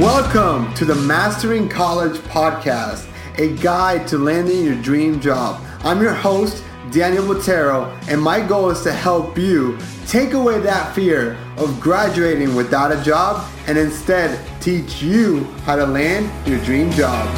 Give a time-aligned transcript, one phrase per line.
[0.00, 3.06] Welcome to the Mastering College podcast,
[3.38, 5.62] a guide to landing your dream job.
[5.80, 10.94] I'm your host, Daniel Botero, and my goal is to help you take away that
[10.94, 16.90] fear of graduating without a job and instead teach you how to land your dream
[16.92, 17.28] job.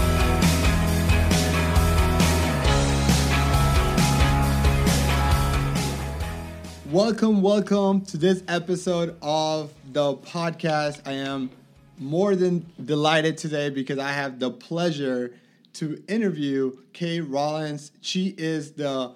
[6.92, 11.00] Welcome, welcome to this episode of the podcast.
[11.04, 11.50] I am
[12.02, 15.34] more than delighted today because I have the pleasure
[15.74, 17.92] to interview Kay Rollins.
[18.00, 19.14] She is the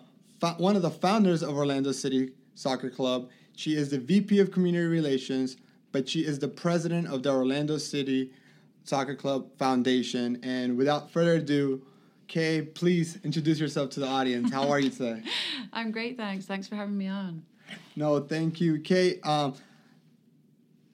[0.59, 3.29] one of the founders of Orlando City Soccer Club.
[3.57, 5.57] She is the VP of Community Relations,
[5.93, 8.31] but she is the president of the Orlando City
[8.85, 10.39] Soccer Club Foundation.
[10.43, 11.83] And without further ado,
[12.29, 14.53] Kay, please introduce yourself to the audience.
[14.53, 15.23] How are you today?
[15.73, 16.45] I'm great, thanks.
[16.45, 17.43] Thanks for having me on.
[17.95, 19.21] No, thank you, Kay.
[19.21, 19.55] Um,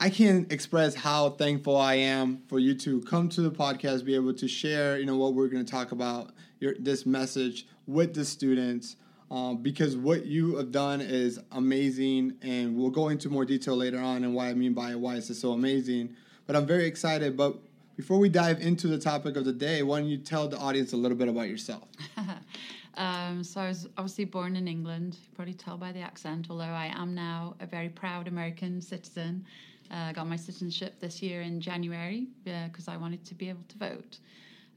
[0.03, 4.17] I can't express how thankful I am for you to come to the podcast, be
[4.17, 8.13] able to share, you know, what we're going to talk about, your, this message with
[8.13, 8.97] the students,
[9.31, 14.01] um, because what you have done is amazing, and we'll go into more detail later
[14.01, 16.17] on and why I mean by it, why it's so amazing.
[16.49, 17.37] But I'm very excited.
[17.37, 17.59] But
[17.97, 20.93] before we dive into the topic of the day, why don't you tell the audience
[20.93, 21.85] a little bit about yourself?
[22.95, 25.17] um, so I was obviously born in England.
[25.23, 29.45] You probably tell by the accent, although I am now a very proud American citizen.
[29.93, 33.49] Uh, I got my citizenship this year in January because uh, I wanted to be
[33.51, 34.19] able to vote.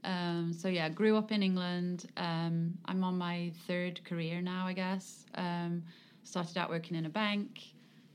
[0.04, 2.06] Um, so yeah, grew up in England.
[2.16, 5.26] Um, I'm on my third career now, I guess.
[5.34, 5.82] Um,
[6.22, 7.60] started out working in a bank,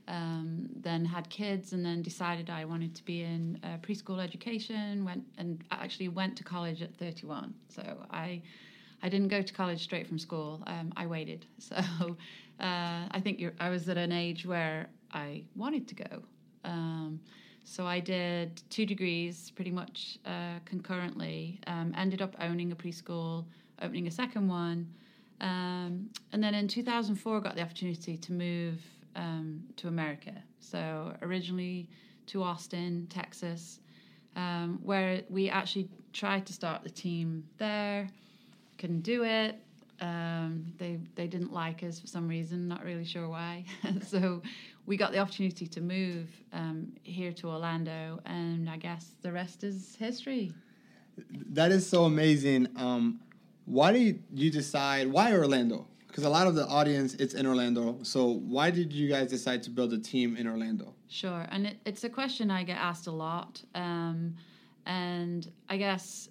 [0.06, 5.04] um, then had kids, and then decided I wanted to be in uh, preschool education.
[5.04, 7.52] Went and actually went to college at 31.
[7.68, 8.42] So I,
[9.02, 10.62] I didn't go to college straight from school.
[10.66, 11.46] Um, I waited.
[11.58, 11.76] So
[12.60, 16.22] uh, I think I was at an age where I wanted to go.
[16.64, 17.20] Um,
[17.64, 21.60] so I did two degrees pretty much uh, concurrently.
[21.66, 23.44] Um, ended up owning a preschool,
[23.80, 24.88] opening a second one,
[25.40, 28.80] um, and then in 2004 got the opportunity to move
[29.16, 30.32] um, to America.
[30.60, 31.88] So originally
[32.26, 33.80] to Austin, Texas,
[34.36, 38.08] um, where we actually tried to start the team there.
[38.78, 39.60] Couldn't do it.
[40.00, 43.64] Um, they they didn't like us for some reason, not really sure why.
[44.06, 44.42] so
[44.86, 49.64] we got the opportunity to move um, here to Orlando, and I guess the rest
[49.64, 50.52] is history.
[51.50, 52.68] That is so amazing.
[52.76, 53.20] Um,
[53.64, 55.06] why did you decide?
[55.08, 55.86] Why Orlando?
[56.08, 57.98] Because a lot of the audience, it's in Orlando.
[58.02, 60.94] So why did you guys decide to build a team in Orlando?
[61.08, 64.34] Sure, and it, it's a question I get asked a lot, um,
[64.84, 66.28] and I guess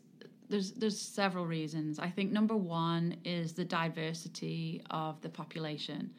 [0.50, 2.00] there's there's several reasons.
[2.00, 6.12] I think number one is the diversity of the population.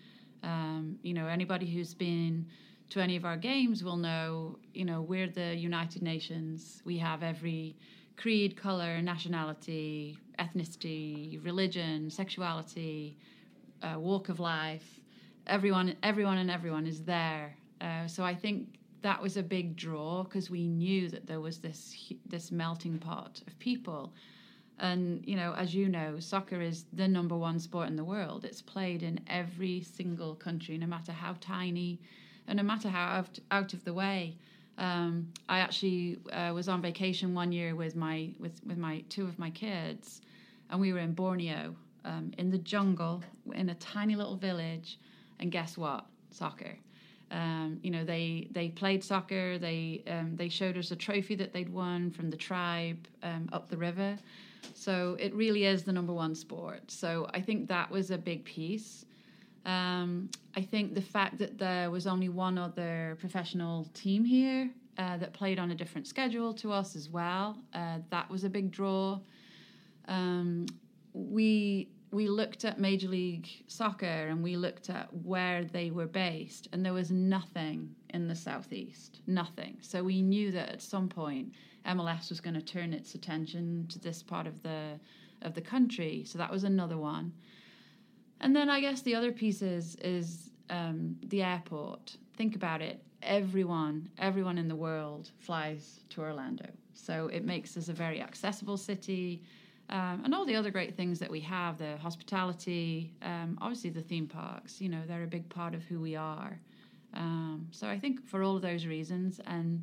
[0.42, 2.47] Um, you know, anybody who's been
[2.91, 6.82] to any of our games will know, you know, we're the United Nations.
[6.84, 7.76] We have every
[8.16, 13.16] creed, color, nationality, ethnicity, religion, sexuality,
[13.82, 15.00] uh, walk of life.
[15.47, 17.56] Everyone, everyone, and everyone is there.
[17.80, 21.59] Uh, so I think that was a big draw because we knew that there was
[21.59, 24.14] this this melting pot of people
[24.82, 28.44] and, you know, as you know, soccer is the number one sport in the world.
[28.44, 32.00] It's played in every single country, no matter how tiny
[32.48, 34.37] and no matter how out, out of the way.
[34.78, 39.25] Um, I actually uh, was on vacation one year with my with, with my two
[39.25, 40.22] of my kids,
[40.69, 43.22] and we were in Borneo, um, in the jungle,
[43.54, 44.98] in a tiny little village.
[45.38, 46.06] And guess what?
[46.31, 46.76] Soccer.
[47.31, 49.59] Um, you know, they they played soccer.
[49.59, 53.69] They um, they showed us a trophy that they'd won from the tribe um, up
[53.69, 54.19] the river.
[54.75, 56.91] So it really is the number one sport.
[56.91, 59.05] So I think that was a big piece.
[59.65, 65.17] Um, I think the fact that there was only one other professional team here uh,
[65.19, 68.71] that played on a different schedule to us as well, uh, that was a big
[68.71, 69.21] draw.
[70.09, 70.67] Um,
[71.12, 76.69] we we looked at Major League Soccer and we looked at where they were based,
[76.72, 79.78] and there was nothing in the southeast, nothing.
[79.81, 81.54] So we knew that at some point
[81.87, 84.99] MLS was going to turn its attention to this part of the
[85.43, 86.25] of the country.
[86.25, 87.33] So that was another one.
[88.41, 92.17] And then I guess the other piece is is um, the airport.
[92.37, 93.03] Think about it.
[93.23, 96.67] Everyone, everyone in the world flies to Orlando.
[96.95, 99.43] So it makes us a very accessible city.
[99.91, 104.01] Um, and all the other great things that we have the hospitality, um, obviously the
[104.01, 106.59] theme parks, you know, they're a big part of who we are.
[107.15, 109.83] Um, so I think for all of those reasons, and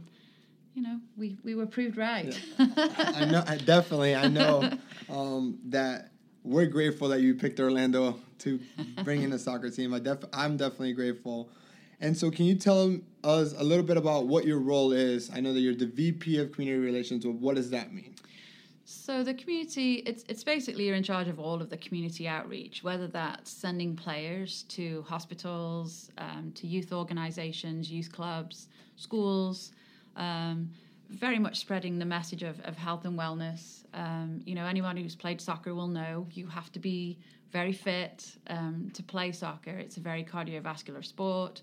[0.74, 2.38] you know, we, we were proved right.
[2.58, 2.68] Yeah.
[2.98, 4.16] I know, I definitely.
[4.16, 4.72] I know
[5.10, 6.12] um, that
[6.44, 8.60] we're grateful that you picked Orlando to
[9.04, 9.94] bring in a soccer team.
[9.94, 11.50] I def, I'm definitely grateful.
[12.02, 15.30] And so, can you tell us a little bit about what your role is?
[15.34, 17.26] I know that you're the VP of Community Relations.
[17.26, 18.16] But what does that mean?
[18.86, 22.84] So the community, it's it's basically you're in charge of all of the community outreach,
[22.84, 29.74] whether that's sending players to hospitals, um, to youth organisations, youth clubs, schools,
[30.16, 30.72] um,
[31.10, 33.84] very much spreading the message of, of health and wellness.
[33.94, 37.18] Um, you know, anyone who's played soccer will know you have to be
[37.52, 39.72] very fit um, to play soccer.
[39.72, 41.62] It's a very cardiovascular sport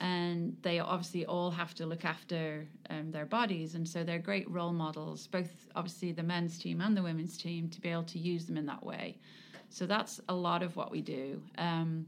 [0.00, 4.50] and they obviously all have to look after um, their bodies and so they're great
[4.50, 8.18] role models both obviously the men's team and the women's team to be able to
[8.18, 9.16] use them in that way
[9.68, 12.06] so that's a lot of what we do um,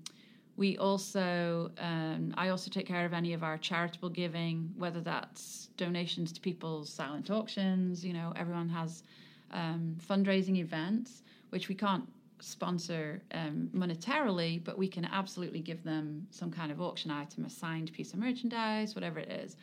[0.62, 5.68] we also um, i also take care of any of our charitable giving whether that's
[5.76, 9.02] donations to people's silent auctions you know everyone has
[9.50, 12.06] um, fundraising events which we can't
[12.42, 17.50] sponsor um, monetarily, but we can absolutely give them some kind of auction item, a
[17.50, 19.56] signed piece of merchandise, whatever it is,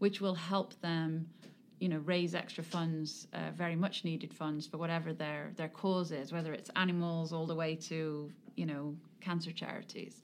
[0.00, 1.28] which will help them,
[1.78, 6.10] you know, raise extra funds, uh, very much needed funds for whatever their their cause
[6.10, 10.22] is, whether it's animals all the way to you know cancer charities.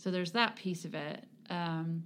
[0.00, 1.24] So there's that piece of it.
[1.50, 2.04] Um,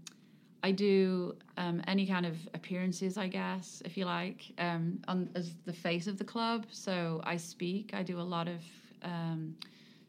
[0.64, 5.54] I do um, any kind of appearances, I guess, if you like, um, on, as
[5.64, 6.66] the face of the club.
[6.72, 7.92] So I speak.
[7.94, 8.62] I do a lot of
[9.02, 9.54] um,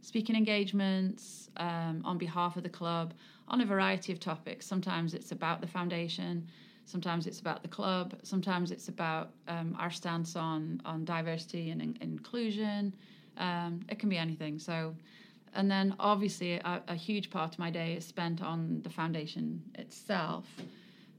[0.02, 3.14] speaking engagements um, on behalf of the club
[3.48, 4.66] on a variety of topics.
[4.66, 6.48] Sometimes it's about the foundation,
[6.86, 11.82] sometimes it's about the club, sometimes it's about um, our stance on on diversity and
[11.84, 12.96] in- inclusion.
[13.90, 14.58] It can be anything.
[14.58, 14.96] So,
[15.56, 19.62] and then obviously a, a, huge part of my day is spent on the foundation
[19.76, 20.46] itself.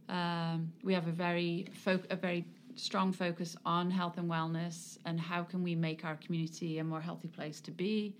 [0.09, 2.45] Um, we have a very fo- a very
[2.77, 7.01] strong focus on health and wellness and how can we make our community a more
[7.01, 8.15] healthy place to be.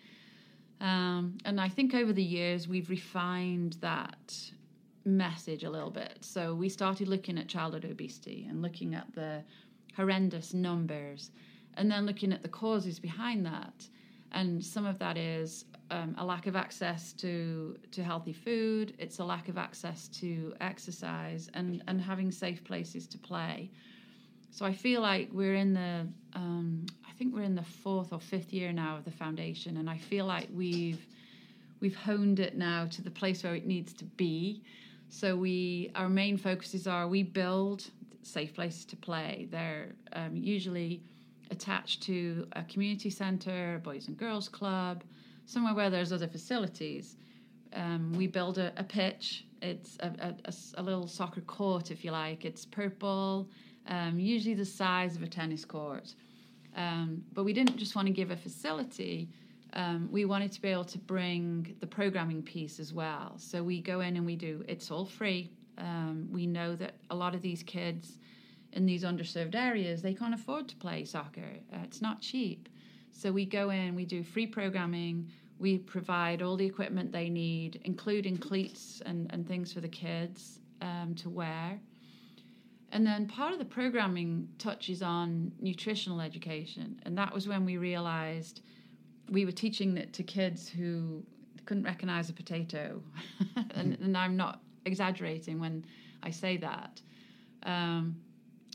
[0.81, 4.35] Um, and I think over the years we've refined that
[5.05, 6.19] message a little bit.
[6.21, 9.43] So we started looking at childhood obesity and looking at the
[9.95, 11.31] horrendous numbers
[11.75, 13.89] and then looking at the causes behind that.
[14.33, 19.19] And some of that is um, a lack of access to, to healthy food, it's
[19.19, 23.71] a lack of access to exercise, and, and having safe places to play.
[24.51, 28.21] So I feel like we're in the, um, I think we're in the fourth or
[28.21, 31.07] fifth year now of the foundation, and I feel like we've
[31.81, 34.63] we've honed it now to the place where it needs to be.
[35.09, 37.91] So we our main focuses are we build
[38.23, 39.47] safe places to play.
[39.51, 41.03] They're um, usually
[41.51, 45.05] attached to a community centre, a boys and girls club,
[45.47, 47.17] somewhere where there's other facilities.
[47.73, 49.47] Um, we build a, a pitch.
[49.63, 52.45] It's a, a, a, little soccer court, if you like.
[52.45, 53.49] It's purple
[53.89, 56.15] um, usually the size of a tennis court.
[56.77, 59.29] Um, but we didn't just want to give a facility.
[59.73, 63.35] Um, we wanted to be able to bring the programming piece as well.
[63.39, 65.51] So we go in and we do, it's all free.
[65.79, 68.19] Um, we know that a lot of these kids
[68.73, 71.49] in these underserved areas, they can't afford to play soccer.
[71.73, 72.69] Uh, it's not cheap.
[73.17, 77.81] So we go in, we do free programming, we provide all the equipment they need,
[77.85, 81.81] including cleats and, and things for the kids um, to wear.
[82.93, 87.01] And then part of the programming touches on nutritional education.
[87.05, 88.61] And that was when we realized
[89.31, 91.25] we were teaching it to kids who
[91.65, 93.03] couldn't recognize a potato.
[93.57, 94.05] and, mm-hmm.
[94.05, 95.87] and, I'm not exaggerating when
[96.23, 97.01] I say that.
[97.63, 98.17] Um,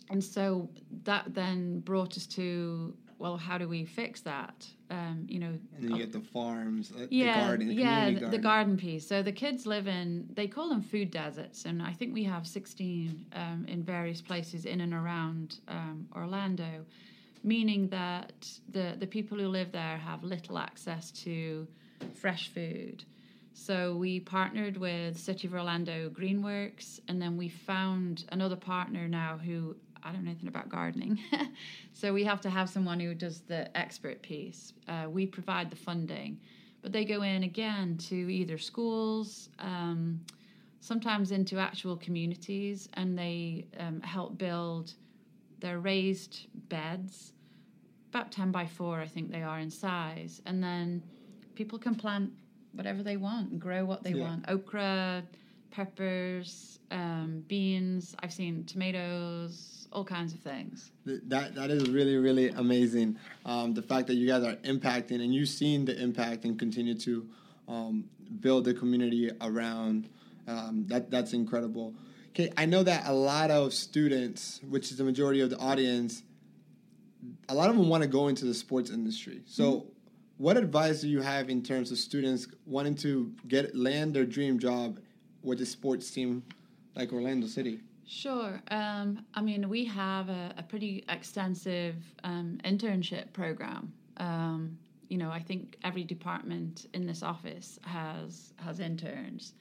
[0.10, 0.68] and so
[1.04, 4.68] that then brought us to well, how do we fix that?
[4.90, 8.06] Um, you know, and then you get the farms, uh, yeah, the garden, the yeah,
[8.06, 8.32] the, garden.
[8.32, 9.08] the garden piece.
[9.08, 12.48] So the kids live in they call them food deserts, and I think we have
[12.48, 16.84] sixteen um, in various places in and around um, Orlando,
[17.44, 21.68] meaning that the the people who live there have little access to
[22.16, 23.06] fresh food.
[23.54, 29.38] So we partnered with City of Orlando Greenworks, and then we found another partner now
[29.38, 31.20] who I don't know anything about gardening.
[31.94, 34.74] so we have to have someone who does the expert piece.
[34.88, 36.40] Uh, we provide the funding,
[36.82, 40.20] but they go in again to either schools, um,
[40.80, 44.94] sometimes into actual communities, and they um, help build
[45.60, 47.34] their raised beds,
[48.10, 50.42] about 10 by 4, I think they are in size.
[50.46, 51.02] And then
[51.56, 52.32] people can plant
[52.74, 54.24] whatever they want and grow what they yeah.
[54.24, 55.24] want okra,
[55.70, 58.16] peppers, um, beans.
[58.22, 60.92] I've seen tomatoes, all kinds of things.
[61.06, 63.18] That that is really really amazing.
[63.46, 66.96] Um, the fact that you guys are impacting and you've seen the impact and continue
[67.00, 67.28] to
[67.68, 68.06] um,
[68.40, 70.10] build the community around
[70.48, 71.94] um, that that's incredible.
[72.30, 76.24] Okay, I know that a lot of students, which is the majority of the audience,
[77.50, 79.42] a lot of them want to go into the sports industry.
[79.46, 79.64] So.
[79.64, 79.88] Mm-hmm.
[80.38, 84.58] What advice do you have in terms of students wanting to get land their dream
[84.58, 84.98] job
[85.44, 86.42] with a sports team
[86.96, 87.82] like Orlando City?
[88.14, 88.62] Sure.
[88.70, 93.94] Um, I mean, we have a, a pretty extensive um, internship program.
[94.18, 94.78] Um,
[95.08, 99.54] you know, I think every department in this office has has interns,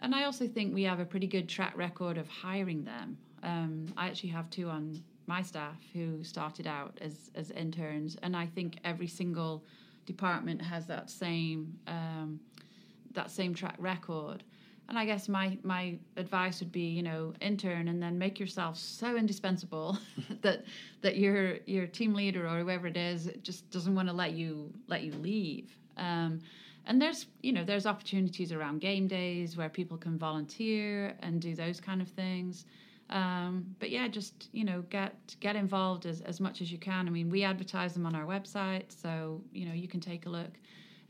[0.00, 3.16] and I also think we have a pretty good track record of hiring them.
[3.44, 8.36] Um, I actually have two on my staff who started out as as interns, and
[8.36, 9.62] I think every single
[10.04, 12.40] department has that same um,
[13.12, 14.42] that same track record.
[14.88, 18.78] And I guess my my advice would be, you know, intern and then make yourself
[18.78, 19.98] so indispensable
[20.40, 20.64] that
[21.02, 24.72] that your your team leader or whoever it is just doesn't want to let you
[24.86, 25.76] let you leave.
[25.98, 26.40] Um,
[26.86, 31.54] and there's you know there's opportunities around game days where people can volunteer and do
[31.54, 32.64] those kind of things.
[33.10, 37.06] Um, but yeah, just you know get get involved as as much as you can.
[37.06, 40.30] I mean, we advertise them on our website, so you know you can take a
[40.30, 40.52] look.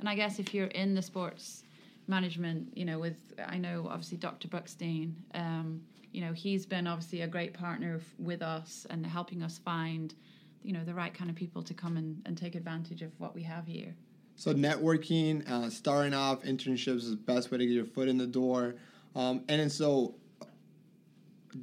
[0.01, 1.65] And I guess if you're in the sports
[2.09, 4.49] management, you know, with I know obviously Dr.
[4.49, 9.43] Buckstein, um, you know, he's been obviously a great partner f- with us and helping
[9.43, 10.15] us find,
[10.63, 13.35] you know, the right kind of people to come and, and take advantage of what
[13.35, 13.95] we have here.
[14.37, 18.19] So networking, uh, starting off internships is the best way to get your foot in
[18.19, 18.77] the door.
[19.15, 20.15] Um, and then so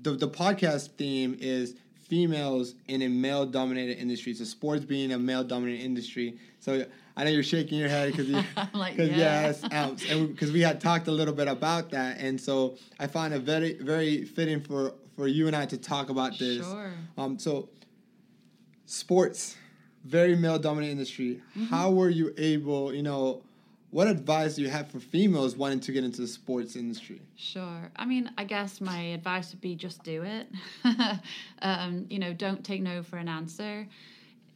[0.01, 4.33] the the podcast theme is females in a male dominated industry.
[4.33, 6.37] So sports being a male dominated industry.
[6.59, 6.85] So
[7.17, 8.43] I know you're shaking your head because you,
[8.73, 9.05] like, yeah.
[9.05, 13.33] yes, and because we had talked a little bit about that, and so I find
[13.33, 16.65] it very very fitting for for you and I to talk about this.
[16.65, 16.91] Sure.
[17.17, 17.69] Um, so
[18.85, 19.55] sports,
[20.03, 21.41] very male dominant industry.
[21.51, 21.65] Mm-hmm.
[21.65, 23.41] How were you able, you know?
[23.91, 27.21] What advice do you have for females wanting to get into the sports industry?
[27.37, 27.89] Sure.
[27.95, 30.51] I mean, I guess my advice would be just do it.
[31.61, 33.87] um, you know, don't take no for an answer.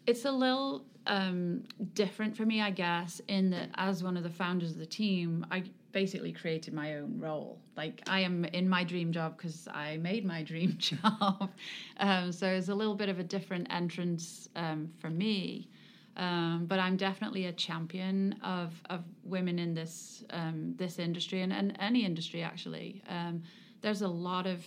[0.05, 1.63] It's a little um,
[1.95, 5.45] different for me, I guess, in that as one of the founders of the team,
[5.51, 7.59] I basically created my own role.
[7.75, 11.49] Like I am in my dream job because I made my dream job.
[11.97, 15.67] um, so it's a little bit of a different entrance um, for me.
[16.15, 21.53] Um, but I'm definitely a champion of, of women in this um, this industry and,
[21.53, 23.01] and any industry actually.
[23.09, 23.41] Um,
[23.81, 24.63] there's a lot of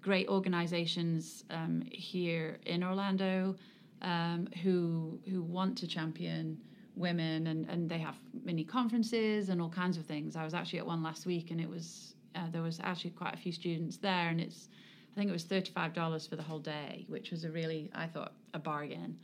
[0.00, 3.56] great organizations um, here in Orlando
[4.02, 6.58] um, who who want to champion
[6.96, 10.36] women and, and they have mini conferences and all kinds of things.
[10.36, 13.34] I was actually at one last week and it was uh, there was actually quite
[13.34, 14.68] a few students there and it's
[15.12, 17.90] I think it was thirty five dollars for the whole day, which was a really
[17.94, 19.16] I thought a bargain.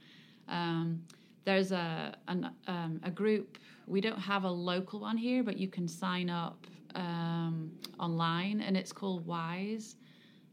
[0.49, 1.03] Um,
[1.45, 3.59] there's a an, um, a group.
[3.87, 8.77] We don't have a local one here, but you can sign up um, online, and
[8.77, 9.97] it's called Wise.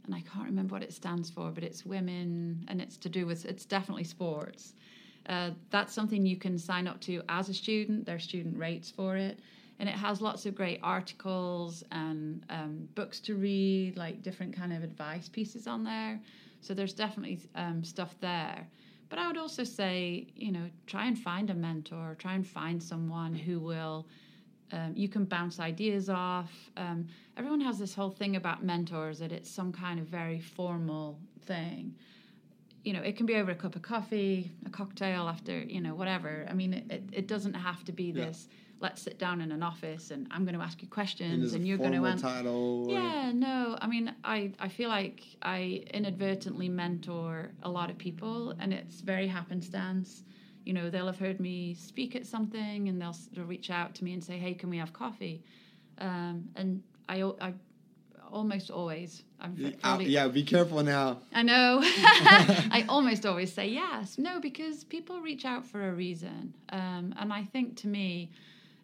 [0.08, 3.26] And I can't remember what it stands for, but it's women, and it's to do
[3.26, 4.74] with it's definitely sports.
[5.28, 8.06] Uh, that's something you can sign up to as a student.
[8.06, 9.40] There's student rates for it,
[9.80, 14.72] and it has lots of great articles and um, books to read, like different kind
[14.72, 16.20] of advice pieces on there.
[16.62, 18.68] So there's definitely um, stuff there.
[19.10, 22.82] But I would also say, you know, try and find a mentor, try and find
[22.82, 24.06] someone who will,
[24.72, 26.52] um, you can bounce ideas off.
[26.76, 27.08] Um,
[27.38, 31.96] everyone has this whole thing about mentors that it's some kind of very formal thing.
[32.84, 35.94] You know, it can be over a cup of coffee, a cocktail after, you know,
[35.96, 36.46] whatever.
[36.50, 38.26] I mean, it, it doesn't have to be Yeah.
[38.26, 38.48] this,
[38.80, 41.68] let's sit down in an office and I'm going to ask you questions there's and,
[41.68, 42.28] you're going to answer.
[42.28, 42.88] title.
[42.90, 43.78] Yeah, no.
[43.82, 49.02] I mean, I, I feel like I inadvertently mentor a lot of people, and it's
[49.02, 50.24] very happenstance.
[50.68, 54.12] You know, they'll have heard me speak at something, and they'll, reach out to me
[54.14, 55.42] and say, "Hey, can we have coffee?"
[56.00, 57.54] Um, and I, I
[58.30, 61.20] almost always, I'm Yeah, uh, yeah, be careful now.
[61.34, 61.80] I know.
[61.84, 64.18] I almost always say yes.
[64.18, 66.54] No, because people reach out for a reason.
[66.70, 68.30] Um, and I think to me,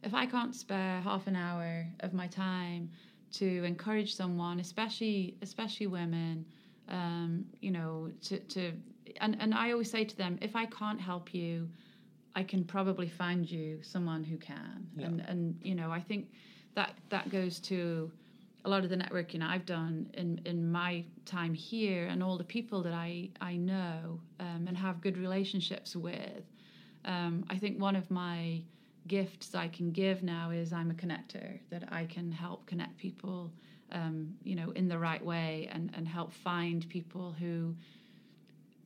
[0.03, 2.89] if I can't spare half an hour of my time
[3.33, 6.45] to encourage someone, especially especially women,
[6.87, 8.71] um, you know, to, to
[9.21, 11.69] and, and I always say to them, if I can't help you,
[12.35, 14.87] I can probably find you someone who can.
[14.95, 15.05] Yeah.
[15.05, 16.31] And and you know, I think
[16.75, 18.11] that that goes to
[18.65, 22.43] a lot of the networking I've done in, in my time here and all the
[22.45, 26.43] people that I, I know um, and have good relationships with.
[27.03, 28.61] Um, I think one of my
[29.07, 33.51] gifts I can give now is I'm a connector, that I can help connect people,
[33.91, 37.75] um, you know, in the right way and, and help find people who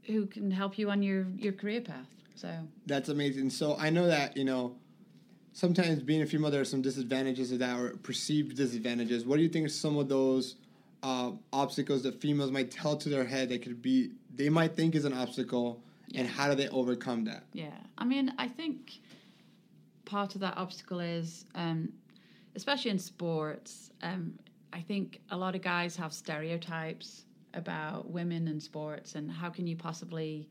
[0.08, 2.08] who can help you on your, your career path.
[2.36, 2.50] So
[2.86, 3.50] That's amazing.
[3.50, 4.76] So I know that, you know,
[5.54, 9.26] sometimes being a female, there are some disadvantages of that or perceived disadvantages.
[9.26, 10.56] What do you think are some of those
[11.04, 14.96] uh, obstacles that females might tell to their head that could be, they might think
[14.96, 15.82] is an obstacle,
[16.16, 17.44] and how do they overcome that?
[17.54, 19.02] Yeah, I mean, I think
[20.06, 21.90] part of that obstacle is, um,
[22.56, 24.34] especially in sports, um,
[24.74, 29.68] I think a lot of guys have stereotypes about women and sports, and how can
[29.68, 30.48] you possibly,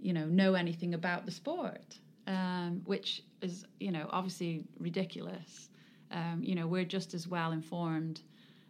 [0.00, 1.98] you know, know anything about the sport?
[2.26, 5.68] Um, which is, you know, obviously ridiculous.
[6.10, 8.20] Um, you know, we're just as well informed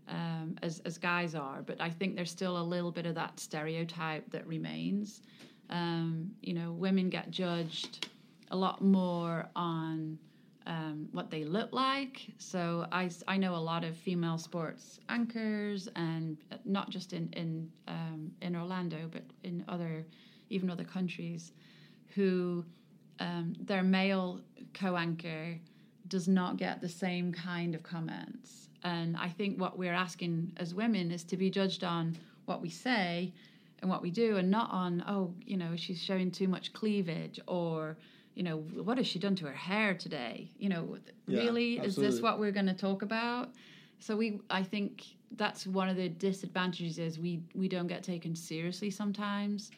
[0.08, 3.40] um, as, as guys are, but I think there's still a little bit of that
[3.40, 5.22] stereotype that remains.
[5.70, 8.08] Um, you know, women get judged
[8.50, 10.18] a lot more on
[10.66, 12.26] um, what they look like.
[12.38, 17.70] So I, I know a lot of female sports anchors, and not just in in
[17.88, 20.04] um, in Orlando, but in other
[20.50, 21.52] even other countries,
[22.14, 22.64] who
[23.20, 24.40] um, their male
[24.74, 25.58] co-anchor
[26.08, 28.68] does not get the same kind of comments.
[28.84, 32.70] And I think what we're asking as women is to be judged on what we
[32.70, 33.32] say
[33.80, 37.38] and what we do, and not on oh you know she's showing too much cleavage
[37.46, 37.96] or
[38.36, 40.50] you know, what has she done to her hair today?
[40.58, 42.06] You know, yeah, really, absolutely.
[42.06, 43.50] is this what we're going to talk about?
[43.98, 45.04] So we, I think
[45.36, 49.70] that's one of the disadvantages is we we don't get taken seriously sometimes.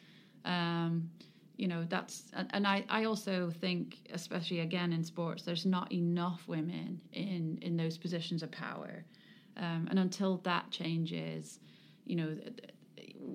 [0.43, 1.09] Um,
[1.55, 6.45] you know, that's and I I also think, especially again in sports, there's not enough
[6.45, 9.05] women in in those positions of power,
[9.55, 11.61] um, and until that changes,
[12.05, 12.37] you know,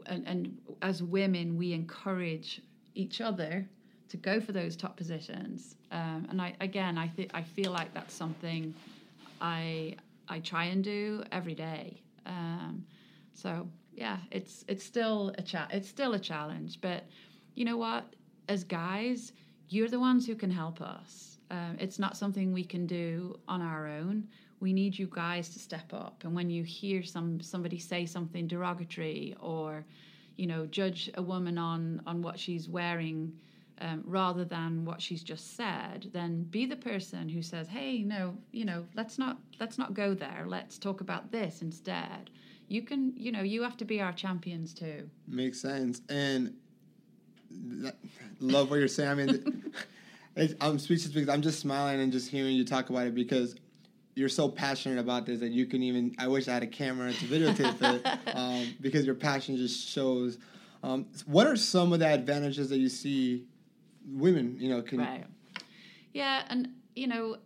[0.04, 2.60] and, and as women we encourage
[2.94, 3.66] each other
[4.08, 5.76] to go for those top positions.
[5.90, 8.74] Um, and I again, I think I feel like that's something
[9.40, 9.96] I
[10.28, 12.00] I try and do every day.
[12.26, 12.84] Um,
[13.34, 16.80] so yeah, it's it's still a cha- it's still a challenge.
[16.80, 17.04] But
[17.54, 18.04] you know what?
[18.48, 19.32] As guys,
[19.68, 21.38] you're the ones who can help us.
[21.50, 24.28] Um, it's not something we can do on our own.
[24.60, 26.22] We need you guys to step up.
[26.24, 29.84] And when you hear some somebody say something derogatory or,
[30.36, 33.32] you know, judge a woman on on what she's wearing
[33.80, 38.36] um, rather than what she's just said, then be the person who says, "Hey, no,
[38.52, 40.44] you know, let's not let's not go there.
[40.46, 42.30] Let's talk about this instead."
[42.68, 45.08] You can, you know, you have to be our champions too.
[45.26, 46.54] Makes sense, and
[47.50, 47.96] that,
[48.40, 49.10] love what you're saying.
[49.10, 49.72] I mean,
[50.60, 53.56] I'm speechless because I'm just smiling and just hearing you talk about it because
[54.14, 56.14] you're so passionate about this that you can even.
[56.18, 60.38] I wish I had a camera to videotape it um, because your passion just shows.
[60.84, 63.46] Um, what are some of the advantages that you see
[64.06, 64.98] women, you know, can.
[64.98, 65.24] Right.
[66.12, 67.38] Yeah, and you know,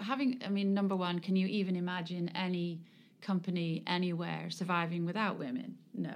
[0.00, 2.80] having I mean, number one, can you even imagine any
[3.20, 5.76] company anywhere surviving without women?
[5.94, 6.14] No,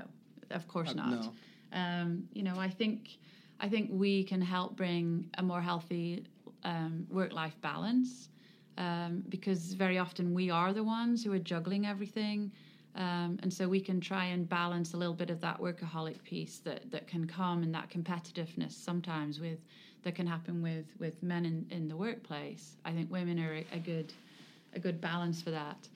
[0.50, 1.10] of course uh, not.
[1.10, 1.32] No.
[1.72, 3.18] Um, you know, I think
[3.60, 6.26] I think we can help bring a more healthy
[6.64, 8.28] um, work-life balance
[8.78, 12.50] um, because very often we are the ones who are juggling everything.
[12.94, 16.59] Um, and so we can try and balance a little bit of that workaholic piece
[16.59, 19.59] that, that can come and that competitiveness sometimes with
[20.02, 22.76] that can happen with, with men in, in the workplace.
[22.85, 24.12] I think women are a, a good
[24.74, 25.88] a good balance for that.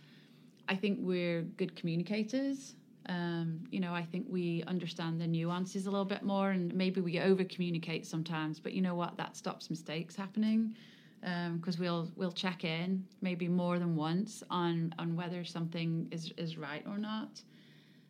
[0.68, 2.74] I think we're good communicators.
[3.08, 7.00] Um, you know, I think we understand the nuances a little bit more, and maybe
[7.00, 8.58] we over communicate sometimes.
[8.58, 9.16] But you know what?
[9.16, 10.74] That stops mistakes happening
[11.20, 16.32] because um, we'll we'll check in maybe more than once on on whether something is
[16.36, 17.40] is right or not.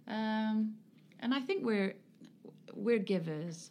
[0.08, 0.74] Um,
[1.20, 1.94] and I think we're
[2.74, 3.70] we're givers.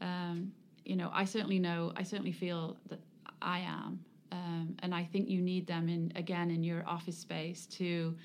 [0.00, 0.52] Um,
[0.84, 1.92] you know, I certainly know.
[1.96, 3.00] I certainly feel that
[3.42, 4.00] I am,
[4.32, 8.16] um, and I think you need them in again in your office space to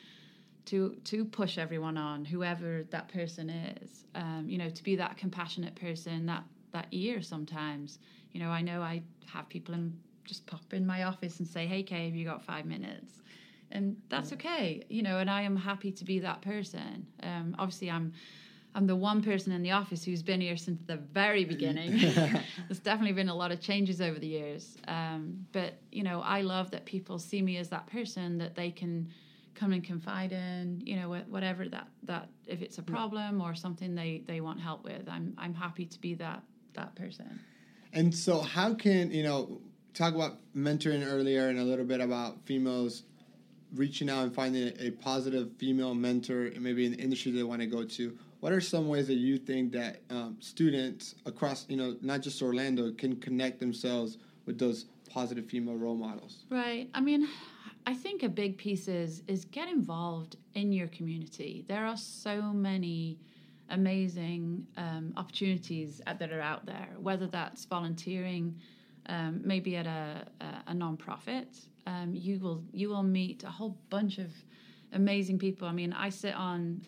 [0.66, 4.06] to to push everyone on, whoever that person is.
[4.16, 8.00] Um, you know, to be that compassionate person, that that ear sometimes.
[8.32, 9.94] You know, I know I have people in
[10.26, 13.22] just pop in my office and say, "Hey, Kay, have you got five minutes?"
[13.72, 15.20] And that's okay, you know.
[15.20, 17.08] And I am happy to be that person.
[17.24, 18.14] Um, obviously, I'm
[18.74, 21.98] I'm the one person in the office who's been here since the very beginning.
[22.68, 26.42] There's definitely been a lot of changes over the years, um, but you know, I
[26.42, 29.10] love that people see me as that person that they can
[29.56, 30.82] come and confide in.
[30.86, 34.84] You know, whatever that that if it's a problem or something they they want help
[34.84, 37.40] with, I'm I'm happy to be that that person.
[37.94, 39.62] And so, how can you know?
[39.94, 43.04] Talk about mentoring earlier and a little bit about females
[43.76, 47.68] reaching out and finding a positive female mentor, maybe in the industry they want to
[47.68, 48.18] go to.
[48.42, 52.42] What are some ways that you think that um, students across, you know, not just
[52.42, 56.44] Orlando, can connect themselves with those positive female role models?
[56.50, 56.90] Right.
[56.94, 57.28] I mean,
[57.86, 61.66] I think a big piece is is get involved in your community.
[61.68, 63.20] There are so many
[63.70, 68.56] amazing um, opportunities that are out there, whether that's volunteering
[69.08, 73.78] um, maybe at a, a, a non-profit, um, you will you will meet a whole
[73.90, 74.32] bunch of
[74.94, 75.68] amazing people.
[75.68, 76.82] I mean, I sit on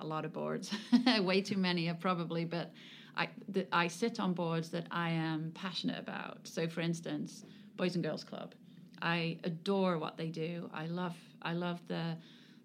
[0.00, 0.72] a lot of boards,
[1.20, 2.72] way too many probably, but
[3.16, 6.38] I the, I sit on boards that I am passionate about.
[6.44, 7.44] So, for instance,
[7.76, 8.54] Boys and Girls Club,
[9.02, 10.70] I adore what they do.
[10.72, 12.16] I love I love the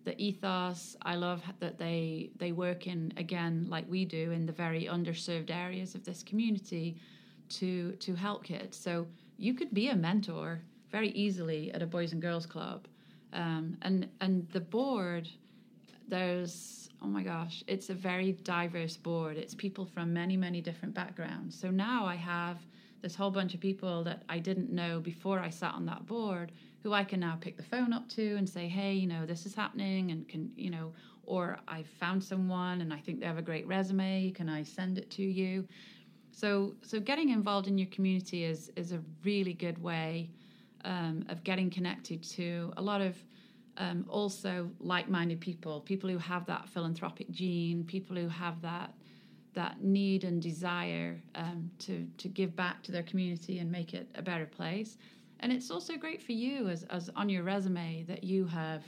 [0.06, 0.96] the ethos.
[1.02, 5.52] I love that they they work in again like we do in the very underserved
[5.52, 6.98] areas of this community
[7.50, 8.78] to to help kids.
[8.78, 12.88] So you could be a mentor very easily at a boys and girls club,
[13.34, 15.30] um, and and the board
[16.08, 19.38] there's oh my gosh it's a very diverse board.
[19.38, 21.60] It's people from many many different backgrounds.
[21.60, 22.58] So now i have
[23.02, 26.52] this whole bunch of people that i didn't know before i sat on that board
[26.82, 29.46] who i can now pick the phone up to and say hey you know this
[29.46, 30.92] is happening and can you know
[31.24, 34.32] or i found someone and i think they have a great resume.
[34.32, 35.68] Can i send it to you
[36.36, 40.30] so so getting involved in your community is is a really good way
[40.84, 43.16] um, of getting connected to a lot of
[43.78, 48.94] um, also like-minded people, people who have that philanthropic gene, people who have that
[49.54, 54.10] that need and desire um, to to give back to their community and make it
[54.16, 54.98] a better place.
[55.40, 58.84] And it's also great for you as as on your resume that you have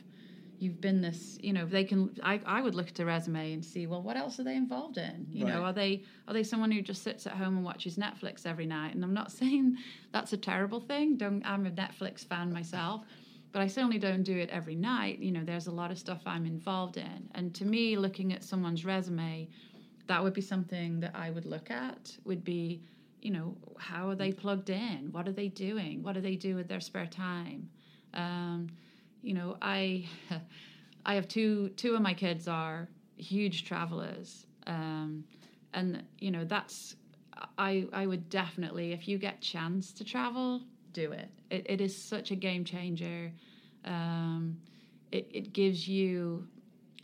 [0.59, 3.63] you've been this you know they can I, I would look at a resume and
[3.63, 5.53] see well what else are they involved in you right.
[5.53, 8.65] know are they are they someone who just sits at home and watches netflix every
[8.65, 9.77] night and i'm not saying
[10.11, 13.03] that's a terrible thing don't i'm a netflix fan myself
[13.51, 15.19] but I certainly don't do it every night.
[15.19, 17.29] You know, there's a lot of stuff I'm involved in.
[17.33, 19.49] And to me, looking at someone's resume,
[20.07, 22.81] that would be something that I would look at, would be,
[23.21, 25.09] you know, how are they plugged in?
[25.11, 26.03] What are they doing?
[26.03, 27.69] What do they do with their spare time?
[28.13, 28.67] Um,
[29.21, 30.05] you know, I
[31.05, 34.45] I have two two of my kids are huge travelers.
[34.65, 35.23] Um,
[35.73, 36.95] and you know, that's
[37.57, 40.61] I I would definitely if you get chance to travel,
[40.93, 41.29] do it.
[41.49, 43.31] It, it is such a game changer.
[43.85, 44.57] Um,
[45.11, 46.45] it, it gives you,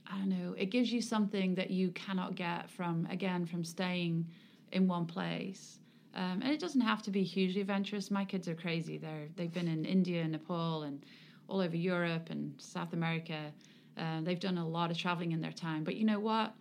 [0.08, 4.28] I don't know, it gives you something that you cannot get from, again, from staying
[4.72, 5.80] in one place.
[6.16, 8.12] Um, and it doesn't have to be hugely adventurous.
[8.12, 8.98] My kids are crazy.
[8.98, 11.06] They're, they've been in India and Nepal and
[11.48, 13.52] all over Europe and South America.
[13.98, 15.84] Uh, they've done a lot of traveling in their time.
[15.84, 16.54] But you know what?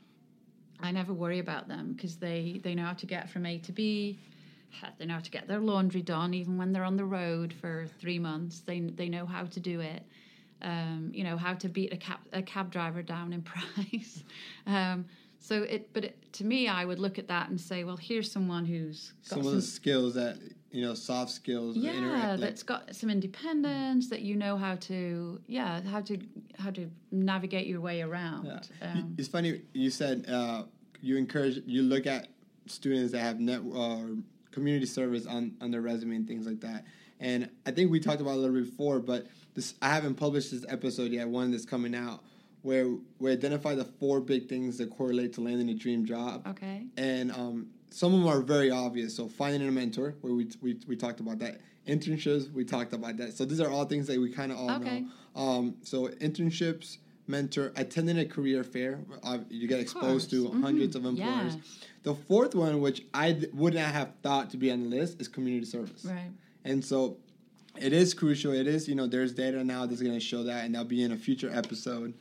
[0.81, 3.73] I never worry about them because they, they know how to get from A to
[3.73, 4.19] B
[4.99, 7.87] they know how to get their laundry done even when they're on the road for
[8.01, 8.61] three months.
[8.61, 10.03] They they know how to do it.
[10.61, 14.23] Um, you know how to beat a cab a cab driver down in price.
[14.67, 15.07] um,
[15.39, 18.31] so it, but it, to me, I would look at that and say, well, here's
[18.31, 20.39] someone who's got some, some of the skills that
[20.73, 21.77] you know, soft skills.
[21.77, 26.19] Yeah, interact, that's got some independence that you know how to, yeah, how to
[26.59, 28.47] how to navigate your way around.
[28.47, 28.91] Yeah.
[28.91, 30.65] Um, it's funny you said uh,
[31.01, 32.29] you encourage you look at
[32.67, 33.99] students that have net uh,
[34.51, 36.85] community service on, on their resume and things like that.
[37.21, 40.51] And I think we talked about a little bit before, but this I haven't published
[40.51, 41.29] this episode yet.
[41.29, 42.23] One that's coming out
[42.63, 46.47] where we identify the four big things that correlate to landing a dream job.
[46.47, 46.87] Okay.
[46.97, 49.15] And um, some of them are very obvious.
[49.15, 51.61] So finding a mentor, where we we, we talked about that.
[51.87, 53.33] Internships, we talked about that.
[53.33, 55.01] So these are all things that we kind of all okay.
[55.01, 55.43] know.
[55.43, 59.01] Um, so internships, mentor, attending a career fair.
[59.23, 60.63] Uh, you get exposed to mm-hmm.
[60.63, 61.57] hundreds of employers.
[61.57, 61.61] Yeah.
[62.05, 65.21] The fourth one, which I d- would not have thought to be on the list,
[65.21, 66.05] is community service.
[66.05, 66.31] Right.
[66.65, 67.17] And so
[67.77, 68.53] it is crucial.
[68.53, 71.03] It is, you know, there's data now that's going to show that, and that'll be
[71.03, 72.15] in a future episode.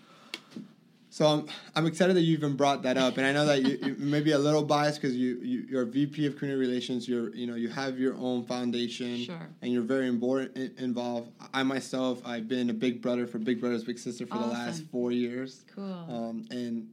[1.12, 1.45] So I'm,
[1.76, 4.21] I'm excited that you even brought that up, and I know that you, you may
[4.21, 7.06] be a little biased because you, you you're a VP of community relations.
[7.06, 9.50] You're you know you have your own foundation, sure.
[9.62, 11.32] and you're very important involved.
[11.54, 14.50] I myself, I've been a big brother for Big Brothers Big Sister for awesome.
[14.50, 15.65] the last four years.
[15.76, 15.84] Cool.
[15.84, 16.88] Um, and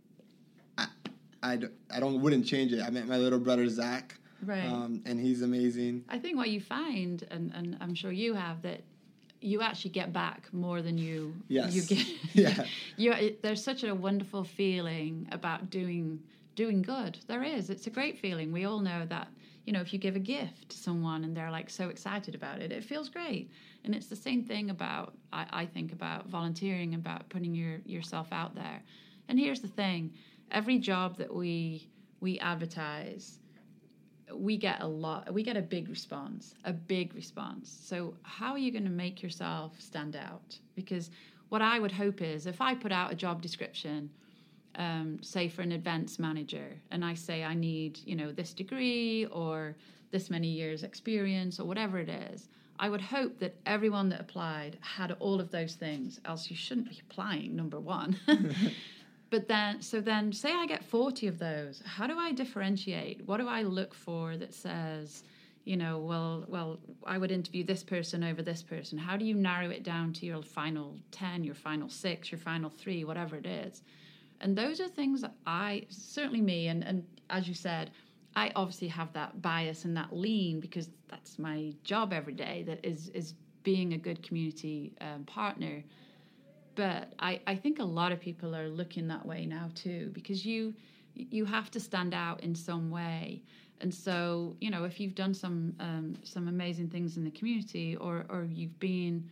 [1.43, 1.59] I,
[1.91, 2.83] I don't wouldn't change it.
[2.83, 4.65] I met my little brother Zach, right?
[4.65, 6.05] Um, and he's amazing.
[6.09, 8.83] I think what you find, and, and I'm sure you have, that
[9.41, 11.75] you actually get back more than you yes.
[11.75, 12.07] you get.
[12.35, 12.65] yeah,
[12.97, 16.21] you there's such a wonderful feeling about doing
[16.55, 17.19] doing good.
[17.27, 17.71] There is.
[17.71, 18.53] It's a great feeling.
[18.53, 19.29] We all know that.
[19.65, 22.61] You know, if you give a gift to someone and they're like so excited about
[22.61, 23.51] it, it feels great.
[23.85, 28.29] And it's the same thing about I, I think about volunteering, about putting your yourself
[28.33, 28.83] out there.
[29.29, 30.13] And here's the thing
[30.51, 31.89] every job that we
[32.21, 33.39] we advertise
[34.35, 37.77] we get a lot we get a big response a big response.
[37.85, 40.59] So how are you going to make yourself stand out?
[40.75, 41.11] Because
[41.49, 44.11] what i would hope is if i put out a job description
[44.77, 49.27] um, say for an events manager and i say i need you know this degree
[49.27, 49.75] or
[50.11, 54.79] this many years experience or whatever it is i would hope that everyone that applied
[54.81, 58.17] had all of those things else you shouldn't be applying number one
[59.31, 63.27] but then so then say i get 40 of those how do i differentiate?
[63.27, 65.25] What do i look for that says
[65.65, 68.99] you know well well i would interview this person over this person?
[68.99, 72.71] How do you narrow it down to your final 10 your final 6 your final
[72.71, 73.83] 3 whatever it is?
[74.41, 77.91] And those are things that i certainly me and and as you said
[78.37, 82.85] i obviously have that bias and that lean because that's my job every day that
[82.85, 85.83] is is being a good community um, partner
[86.79, 90.47] but I, I think a lot of people are looking that way now too because
[90.47, 90.73] you
[91.17, 93.43] you have to stand out in some way.
[93.81, 97.97] And so you know if you've done some um, some amazing things in the community
[97.97, 99.29] or or you've been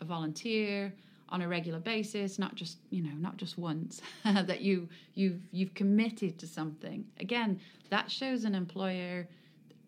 [0.00, 0.92] a volunteer
[1.30, 5.74] on a regular basis not just you know not just once that you you've you've
[5.74, 7.58] committed to something again
[7.90, 9.26] that shows an employer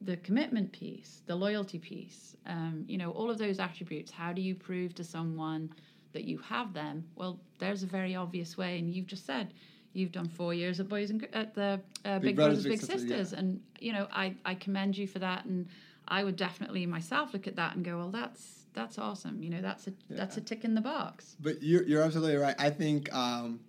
[0.01, 2.37] the commitment piece the loyalty piece.
[2.47, 5.71] Um, you know all of those attributes how do you prove to someone
[6.17, 9.53] that you have them well there's a very obvious way and you've just said
[9.93, 13.03] you've done four years at boys and at the uh, big, big, brothers, big, sisters,
[13.03, 13.39] sisters yeah.
[13.39, 15.69] and you know I, I commend you for that and
[16.09, 19.61] i would definitely myself look at that and go well that's that's awesome you know
[19.61, 20.17] that's a yeah.
[20.17, 23.61] that's a tick in the box but you're, you're absolutely right i think um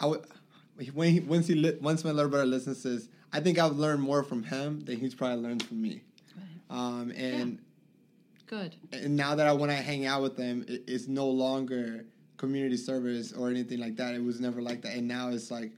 [0.00, 0.24] i would
[0.94, 3.76] when he, once he li- once my little brother listens to this i think i've
[3.76, 6.02] learned more from him than he's probably learned from me
[6.36, 6.78] right.
[6.78, 7.58] um and
[8.46, 8.76] Good.
[8.92, 12.04] And now that I when I hang out with them, it, it's no longer
[12.36, 14.14] community service or anything like that.
[14.14, 14.94] It was never like that.
[14.94, 15.72] And now it's like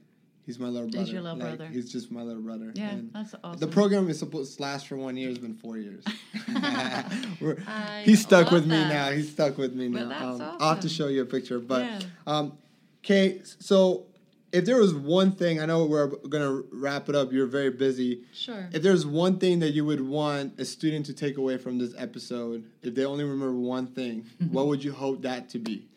[0.45, 1.05] he's my little brother.
[1.05, 1.71] He's your little like, brother.
[1.71, 2.71] He's just my little brother.
[2.73, 3.59] Yeah, and that's awesome.
[3.59, 5.29] The program is supposed to last for one year.
[5.29, 6.03] It's been four years.
[8.03, 8.87] he's stuck with that.
[8.87, 9.11] me now.
[9.11, 10.03] He's stuck with me now.
[10.03, 10.57] Um, awesome.
[10.59, 11.59] I'll have to show you a picture.
[11.59, 11.99] But yeah.
[12.25, 12.57] um,
[13.03, 14.05] okay, so
[14.51, 17.31] if there was one thing, I know we're gonna wrap it up.
[17.31, 18.23] You're very busy.
[18.33, 18.69] Sure.
[18.71, 21.93] If there's one thing that you would want a student to take away from this
[21.97, 25.87] episode, if they only remember one thing, what would you hope that to be?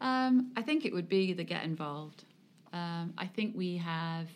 [0.00, 2.24] Um, I think it would be the get involved.
[2.72, 4.28] Um, I think we have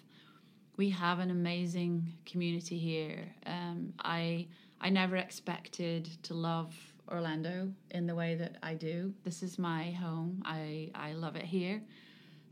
[0.76, 3.34] we have an amazing community here.
[3.46, 4.46] Um, I
[4.80, 6.74] I never expected to love
[7.10, 9.12] Orlando in the way that I do.
[9.24, 10.42] This is my home.
[10.44, 11.82] I I love it here,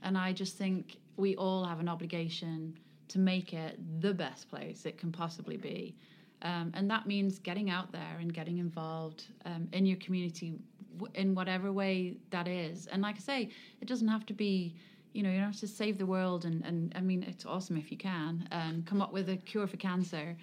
[0.02, 4.86] and I just think we all have an obligation to make it the best place
[4.86, 5.96] it can possibly be.
[6.42, 10.54] Um, and that means getting out there and getting involved um, in your community
[10.98, 12.86] w- in whatever way that is.
[12.86, 13.48] And like I say,
[13.80, 14.74] it doesn't have to be,
[15.12, 16.44] you know, you don't have to save the world.
[16.44, 19.66] And, and I mean, it's awesome if you can and come up with a cure
[19.66, 20.36] for cancer.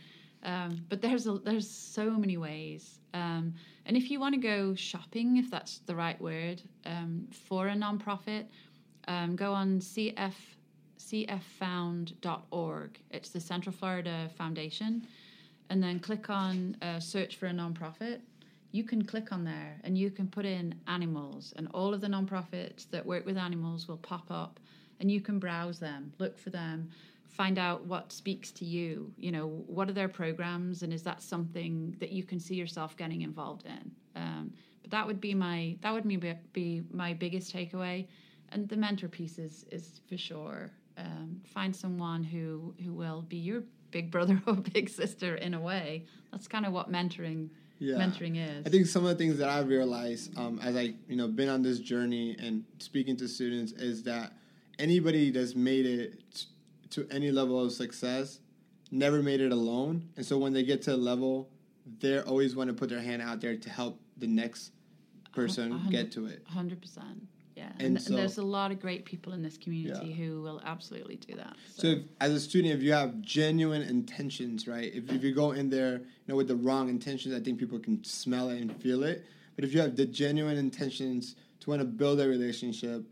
[0.43, 2.99] Um, but there's a, there's so many ways.
[3.13, 3.53] Um,
[3.85, 7.73] and if you want to go shopping, if that's the right word, um, for a
[7.73, 8.45] nonprofit,
[9.07, 10.33] um, go on CF
[11.05, 12.99] cffound.org.
[13.11, 15.05] It's the Central Florida Foundation.
[15.69, 18.21] And then click on uh, search for a nonprofit.
[18.71, 22.07] You can click on there and you can put in animals, and all of the
[22.07, 24.59] nonprofits that work with animals will pop up,
[24.99, 26.89] and you can browse them, look for them,
[27.29, 29.13] find out what speaks to you.
[29.17, 32.97] You know, what are their programs, and is that something that you can see yourself
[32.97, 33.91] getting involved in?
[34.15, 38.07] Um, but that would be my that would be, be my biggest takeaway,
[38.49, 43.37] and the mentor piece is is for sure um, find someone who who will be
[43.37, 46.05] your big brother or big sister in a way.
[46.31, 47.95] That's kind of what mentoring yeah.
[47.95, 48.65] mentoring is.
[48.65, 51.49] I think some of the things that I've realized um, as I you know been
[51.49, 54.33] on this journey and speaking to students is that
[54.79, 56.45] anybody that's made it
[56.91, 58.39] to any level of success
[58.91, 61.49] never made it alone, and so when they get to a level,
[61.99, 64.71] they always want to put their hand out there to help the next
[65.33, 66.43] person get to it.
[66.47, 67.27] Hundred percent.
[67.65, 70.15] Yeah, and, and, so, there's a lot of great people in this community yeah.
[70.15, 71.55] who will absolutely do that.
[71.73, 74.91] So, so if, as a student, if you have genuine intentions, right?
[74.93, 77.79] If, if you go in there, you know, with the wrong intentions, I think people
[77.79, 79.25] can smell it and feel it.
[79.55, 83.03] But if you have the genuine intentions to want to build a relationship,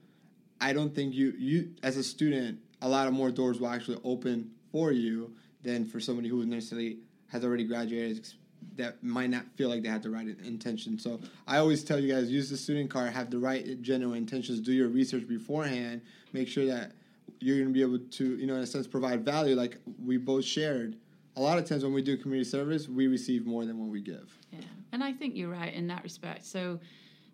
[0.60, 4.00] I don't think you you as a student, a lot of more doors will actually
[4.04, 8.28] open for you than for somebody who necessarily has already graduated,
[8.76, 10.98] that might not feel like they have the right intention.
[11.00, 14.60] So I always tell you guys use the student card, have the right genuine intentions,
[14.60, 16.02] do your research beforehand,
[16.34, 16.92] make sure that
[17.40, 20.18] you're going to be able to, you know, in a sense, provide value like we
[20.18, 20.96] both shared.
[21.36, 24.02] A lot of times when we do community service, we receive more than what we
[24.02, 24.32] give.
[24.52, 24.60] Yeah,
[24.92, 26.46] and I think you're right in that respect.
[26.46, 26.80] So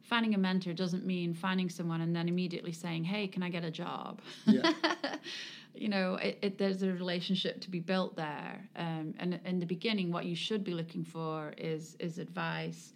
[0.01, 3.63] finding a mentor doesn't mean finding someone and then immediately saying, "Hey, can I get
[3.63, 4.71] a job?" Yeah.
[5.73, 8.67] you know, it, it, there's a relationship to be built there.
[8.75, 12.93] Um, and in the beginning, what you should be looking for is is advice,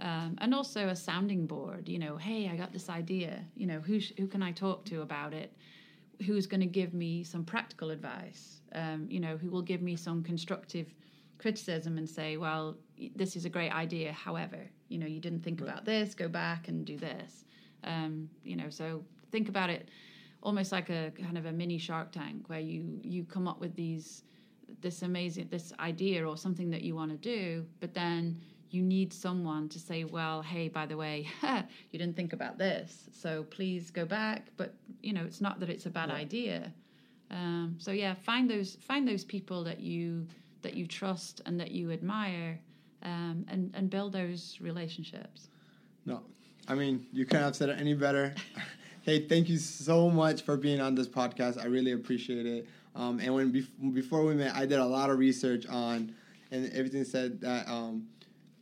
[0.00, 1.88] um, and also a sounding board.
[1.88, 3.44] You know, hey, I got this idea.
[3.54, 5.52] You know, who sh- who can I talk to about it?
[6.26, 8.60] Who's going to give me some practical advice?
[8.74, 10.94] Um, you know, who will give me some constructive
[11.38, 12.76] criticism and say, well,
[13.14, 14.12] this is a great idea.
[14.12, 15.68] However, you know, you didn't think right.
[15.68, 16.14] about this.
[16.14, 17.44] Go back and do this.
[17.84, 19.90] Um, you know, so think about it
[20.42, 23.74] almost like a kind of a mini Shark Tank where you you come up with
[23.74, 24.22] these
[24.80, 29.12] this amazing this idea or something that you want to do, but then you need
[29.12, 31.28] someone to say, well, hey, by the way,
[31.90, 34.48] you didn't think about this, so please go back.
[34.56, 36.14] But you know, it's not that it's a bad yeah.
[36.14, 36.72] idea.
[37.30, 40.26] Um, so yeah, find those find those people that you
[40.62, 42.58] that you trust and that you admire,
[43.02, 45.48] um, and and build those relationships.
[46.04, 46.22] No,
[46.68, 48.34] I mean you couldn't have said it any better.
[49.06, 51.62] Hey, thank you so much for being on this podcast.
[51.62, 52.66] I really appreciate it.
[52.96, 56.12] Um, and when bef- before we met, I did a lot of research on,
[56.50, 58.08] and everything said that um,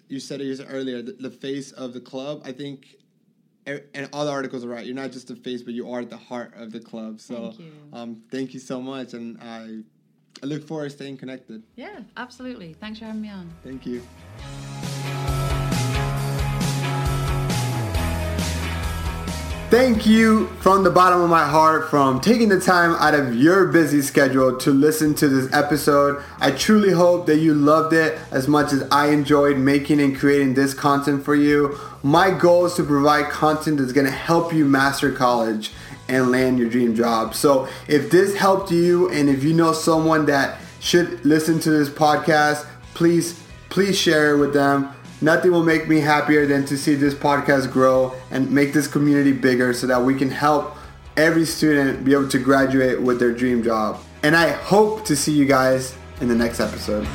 [0.09, 2.43] you said it earlier, the, the face of the club.
[2.45, 2.97] I think
[3.65, 4.85] and all the articles are right.
[4.85, 7.23] You're not just the face, but you are the heart of the club.
[7.23, 9.79] So, thank you, um, thank you so much, and I,
[10.43, 11.63] I look forward to staying connected.
[11.75, 12.75] Yeah, absolutely.
[12.75, 13.51] Thanks for having me on.
[13.63, 14.03] Thank you.
[19.75, 23.67] Thank you from the bottom of my heart from taking the time out of your
[23.73, 26.23] busy schedule to listen to this episode.
[26.39, 30.55] I truly hope that you loved it as much as I enjoyed making and creating
[30.55, 31.77] this content for you.
[32.05, 35.73] My goal is to provide content that's going to help you master college
[36.07, 37.35] and land your dream job.
[37.35, 41.89] So if this helped you and if you know someone that should listen to this
[41.89, 46.97] podcast, please please share it with them Nothing will make me happier than to see
[46.97, 50.77] this podcast grow and make this community bigger so that we can help
[51.17, 53.99] every student be able to graduate with their dream job.
[54.23, 57.09] And I hope to see you guys in the next episode.